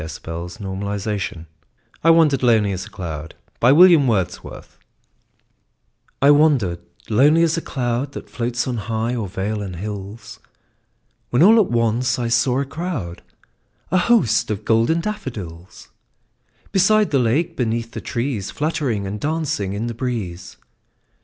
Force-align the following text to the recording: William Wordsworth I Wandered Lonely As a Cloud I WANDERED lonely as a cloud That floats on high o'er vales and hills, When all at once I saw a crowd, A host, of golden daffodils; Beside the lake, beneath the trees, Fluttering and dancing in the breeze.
William 0.01 0.17
Wordsworth 0.81 1.45
I 2.03 2.09
Wandered 2.09 2.41
Lonely 2.41 2.71
As 2.71 2.87
a 2.87 2.89
Cloud 2.89 3.35
I 3.61 3.71
WANDERED 6.31 6.79
lonely 7.09 7.43
as 7.43 7.55
a 7.55 7.61
cloud 7.61 8.13
That 8.13 8.27
floats 8.27 8.67
on 8.67 8.77
high 8.77 9.13
o'er 9.13 9.27
vales 9.27 9.61
and 9.61 9.75
hills, 9.75 10.39
When 11.29 11.43
all 11.43 11.59
at 11.59 11.69
once 11.69 12.17
I 12.17 12.29
saw 12.29 12.61
a 12.61 12.65
crowd, 12.65 13.21
A 13.91 13.99
host, 13.99 14.49
of 14.49 14.65
golden 14.65 15.01
daffodils; 15.01 15.89
Beside 16.71 17.11
the 17.11 17.19
lake, 17.19 17.55
beneath 17.55 17.91
the 17.91 18.01
trees, 18.01 18.49
Fluttering 18.49 19.05
and 19.05 19.19
dancing 19.19 19.73
in 19.73 19.85
the 19.85 19.93
breeze. 19.93 20.57